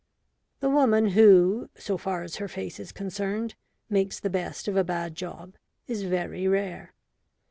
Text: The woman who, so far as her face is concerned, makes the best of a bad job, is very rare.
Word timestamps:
The 0.61 0.69
woman 0.71 1.09
who, 1.09 1.69
so 1.75 1.95
far 1.95 2.23
as 2.23 2.37
her 2.37 2.47
face 2.47 2.79
is 2.79 2.91
concerned, 2.91 3.53
makes 3.87 4.19
the 4.19 4.31
best 4.31 4.67
of 4.67 4.75
a 4.75 4.83
bad 4.83 5.13
job, 5.13 5.53
is 5.85 6.01
very 6.05 6.47
rare. 6.47 6.95